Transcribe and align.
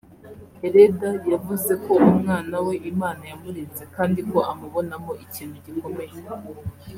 Eleda 0.67 1.09
yavuze 1.31 1.71
ko 1.83 1.93
umwana 2.11 2.55
we 2.65 2.73
Imana 2.91 3.21
yamurinze 3.31 3.83
kandi 3.95 4.19
ko 4.29 4.37
amubonamo 4.51 5.11
ikintu 5.25 5.55
gikomeye 5.65 6.15